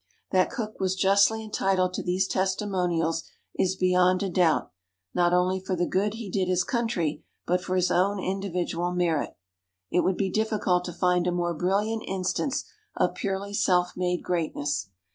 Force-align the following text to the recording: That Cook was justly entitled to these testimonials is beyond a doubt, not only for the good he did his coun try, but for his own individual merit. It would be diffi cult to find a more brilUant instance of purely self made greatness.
That 0.31 0.49
Cook 0.49 0.79
was 0.79 0.95
justly 0.95 1.43
entitled 1.43 1.93
to 1.93 2.01
these 2.01 2.27
testimonials 2.27 3.23
is 3.53 3.75
beyond 3.75 4.23
a 4.23 4.31
doubt, 4.31 4.71
not 5.13 5.31
only 5.31 5.59
for 5.59 5.75
the 5.75 5.85
good 5.85 6.15
he 6.15 6.27
did 6.31 6.47
his 6.47 6.63
coun 6.63 6.87
try, 6.87 7.21
but 7.45 7.61
for 7.61 7.75
his 7.75 7.91
own 7.91 8.17
individual 8.19 8.91
merit. 8.93 9.37
It 9.91 9.99
would 10.03 10.17
be 10.17 10.31
diffi 10.31 10.59
cult 10.59 10.85
to 10.85 10.91
find 10.93 11.27
a 11.27 11.31
more 11.31 11.55
brilUant 11.55 12.03
instance 12.07 12.65
of 12.97 13.13
purely 13.13 13.53
self 13.53 13.91
made 13.95 14.23
greatness. 14.23 14.89